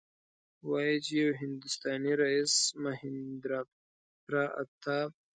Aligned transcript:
وايي 0.69 0.95
چې 1.05 1.11
یو 1.21 1.29
هندوستانی 1.41 2.13
رئیس 2.23 2.53
مهیندراپراتاپ. 2.83 5.11